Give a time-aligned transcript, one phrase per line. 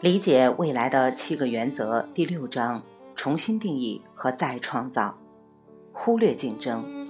[0.00, 2.82] 理解未来的七个原则第六章：
[3.14, 5.18] 重新定义和再创造。
[5.92, 7.06] 忽略竞争，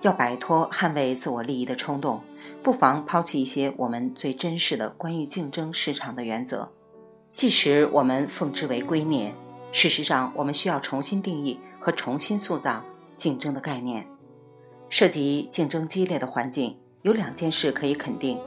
[0.00, 2.22] 要摆脱捍卫自我利益的冲动，
[2.62, 6.70] 不妨抛弃一些我们最珍视的关于竞争市场的原则。
[7.34, 9.32] 即使我们奉之为圭臬，
[9.70, 12.82] 事实上，我们需要重新定义和重新塑造
[13.14, 14.06] 竞争的概念。
[14.88, 18.40] 涉及竞争激烈的环境，有两件事可以肯定：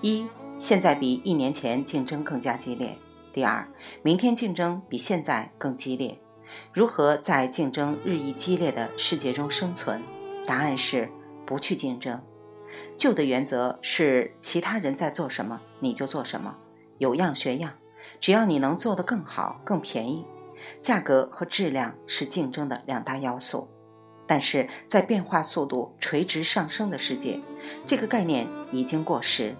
[0.00, 0.24] 一。
[0.64, 2.96] 现在比一年前竞争更加激烈。
[3.34, 3.68] 第二，
[4.02, 6.18] 明天竞争比现在更激烈。
[6.72, 10.00] 如何在竞争日益激烈的世界中生存？
[10.46, 11.10] 答案是
[11.44, 12.18] 不去竞争。
[12.96, 16.56] 旧的原则是其他人在做什么你就做什么，
[16.96, 17.74] 有样学样。
[18.18, 20.24] 只要你能做得更好、更便宜，
[20.80, 23.68] 价格和质量是竞争的两大要素。
[24.26, 27.38] 但是在变化速度垂直上升的世界，
[27.84, 29.54] 这个概念已经过时。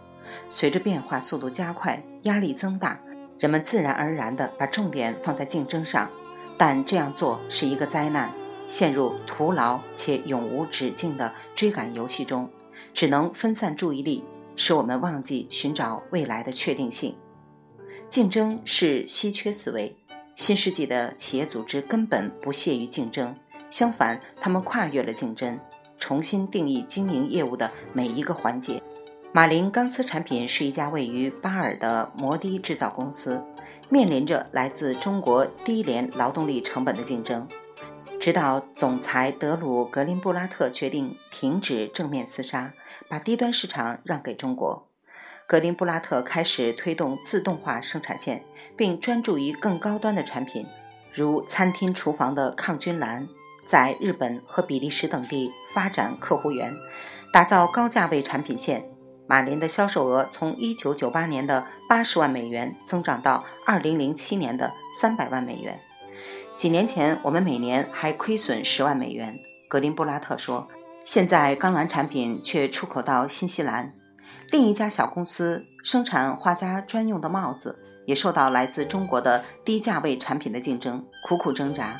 [0.55, 3.00] 随着变化速度加快，压力增大，
[3.41, 6.08] 人们自然而然地把重点放在竞争上，
[6.56, 8.30] 但这样做是一个灾难，
[8.69, 12.48] 陷入徒劳且永无止境的追赶游戏中，
[12.92, 14.22] 只能分散注意力，
[14.55, 17.16] 使我们忘记寻找未来的确定性。
[18.08, 19.96] 竞争是稀缺思维，
[20.36, 23.34] 新世纪的企业组织根本不屑于竞争，
[23.70, 25.58] 相反，他们跨越了竞争，
[25.98, 28.80] 重新定义经营业务的每一个环节。
[29.36, 33.42] 马林钢丝产品是一家位于巴尔的摩的制造公司，
[33.88, 37.48] 面临着来自中国低廉劳动力成本的竞争。
[38.20, 42.74] 直到总裁德鲁格林布拉特决定停止正面厮杀，
[43.08, 44.86] 把低端市场让给中国，
[45.48, 48.44] 格林布拉特开始推动自动化生产线，
[48.77, 50.64] 并专注于更高端的产品，
[51.12, 53.27] 如餐厅厨房的抗菌栏，
[53.66, 56.72] 在日本和比利时等地发展客户源，
[57.32, 58.93] 打造高价位产品线。
[59.27, 65.80] 马林的销售额从1998年的80万美元增长到2007年的300万美元。
[66.57, 69.39] 几年前，我们每年还亏损10万美元。
[69.68, 70.68] 格林布拉特说
[71.05, 73.95] ：“现在钢缆产品却出口到新西兰。”
[74.52, 81.98] 另一家小公司生产画家专用的帽子，也受到来自中国的低价位产品的竞争，苦苦挣扎。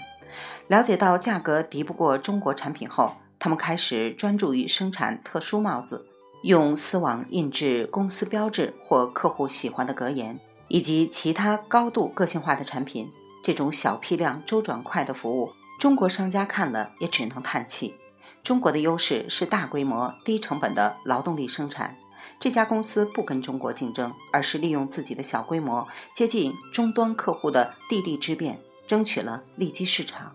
[0.69, 6.07] 了解到价格敌不过中国产品后，他们开始专注于生产特殊帽子。
[6.44, 10.38] 用丝网印制公司标志或客户喜欢的格言，
[10.69, 13.10] 以及其他高度个性化的产品。
[13.43, 17.94] 这种小批量、周转快的服务，中国商家看了也只能叹气。
[18.43, 21.97] 中国的优势是大规模、低成本的劳动力生产。
[22.38, 30.34] 这家公司不跟中国竞争，而是利用自己的小规模、接近终端客户的地利之便，争取了利基市场。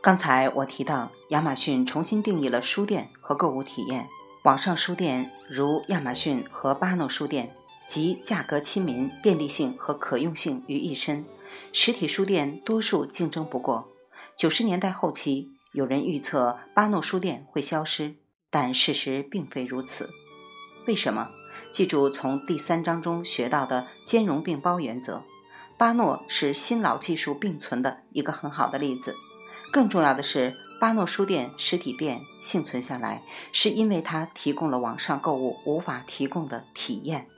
[0.00, 4.08] 刚才我提到，亚马逊重新定义了书店和购物体验。
[4.42, 7.54] 网上书店如亚马逊和巴诺书店，
[7.86, 11.24] 集价格亲民、便利性和可用性于一身。
[11.72, 13.92] 实体书店多数竞争不过。
[14.36, 18.16] 九十年代后期，有人预测巴诺书店会消失，
[18.50, 20.10] 但事实并非如此。
[20.88, 21.28] 为什么？
[21.72, 25.22] 记住从第三章中学到的兼容并包原则。
[25.78, 29.14] 巴诺是新老技术并存的一个很好的例子。
[29.70, 30.56] 更重要的是。
[30.82, 33.22] 巴诺书店实体店幸存下来，
[33.52, 37.28] 是因为它提供了网上购物无法提供的体验。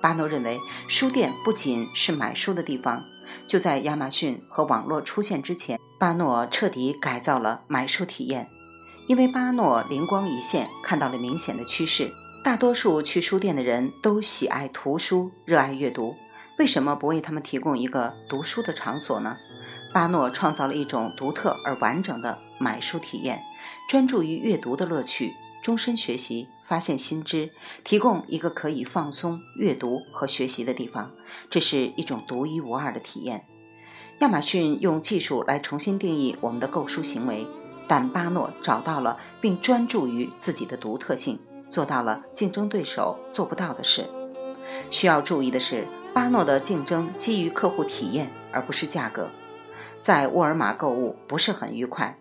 [0.00, 3.04] 巴诺认为，书店不仅是买书的地方。
[3.46, 8.48] 就在亚马逊和网络出现之前，巴诺彻底改造了买书体验。
[9.06, 12.10] 因为巴诺灵光一现，看到了明显的趋势：
[12.42, 16.14] 大多数去书店的人都喜爱图书，热爱阅读。
[16.58, 19.36] 为什么不为他们提供一个读书的场所呢？
[19.92, 23.42] 巴诺创造了一种独特而完整的买书体验，
[23.88, 27.50] 专注于阅读的乐趣，终身学习，发现新知，
[27.84, 31.12] 提供一个可以放松、阅读和学习的地方。
[31.48, 33.46] 这是一种独一无二的体验。
[34.20, 37.46] 亚马逊用技术来重新定义我们的购书行为，
[37.86, 41.38] 但巴诺找到了并专注于自己的独特性，
[41.70, 44.08] 做到了竞争对手做不到的事。
[44.90, 49.28] 需要注意的是，巴诺的竞争基于客户体验，而不是价格。
[50.00, 52.18] 在沃尔玛购物不是很愉快，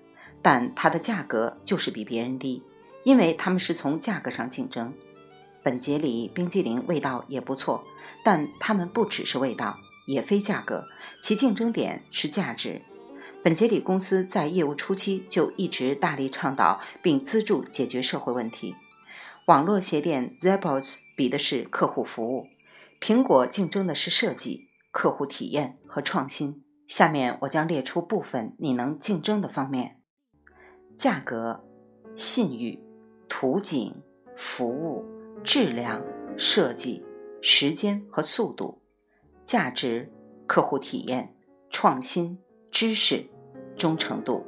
[0.50, 2.64] 但它的价格就是比别人低，
[3.04, 4.94] 因为他们是从价格上竞争。
[5.62, 7.84] 本杰里冰激凌味道也不错，
[8.24, 10.86] 但他们不只是味道，也非价格，
[11.22, 12.82] 其竞争点是价值。
[13.44, 18.74] 本杰里公司在业务初期就一直大力倡导并资助解决社会问题。
[19.48, 22.48] 网络鞋店 Zappos 比的是客户服务，
[23.02, 26.64] 苹果竞争的是设计、客户体验和创新。
[26.88, 29.98] 下面我将列出部分你能竞争的方面：
[30.98, 31.64] 价格、
[32.16, 32.84] 信誉、
[33.30, 33.94] 图景、
[34.36, 35.06] 服务、
[35.44, 36.04] 质量、
[36.36, 37.06] 设计、
[37.40, 38.82] 时间和速度。
[39.46, 40.12] 价值、
[40.48, 41.36] 客户体验、
[41.70, 42.40] 创新、
[42.72, 43.28] 知识、
[43.78, 44.44] 忠诚度，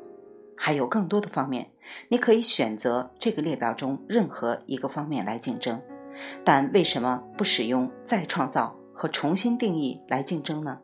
[0.57, 1.71] 还有更多的方面。
[2.07, 5.79] 你可以选择这个列表中任何一个方面来竞争，
[6.43, 10.79] 但为什么不使用再创造和重新定义来竞争呢？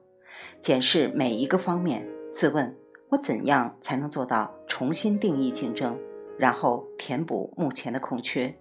[0.61, 2.77] 检视每一个方面，自问：
[3.09, 5.97] 我怎样才能做到重新定义竞争，
[6.37, 8.57] 然后填补目前的空缺？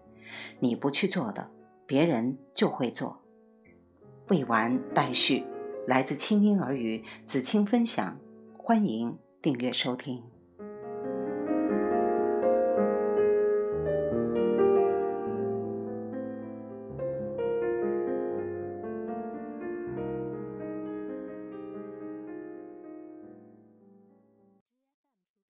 [0.61, 1.51] 你不去做的，
[1.87, 3.21] 别人就会做。
[4.29, 5.45] 未完待续，
[5.87, 8.19] 来自清音耳语子清分享，
[8.57, 10.34] 欢迎订阅收听。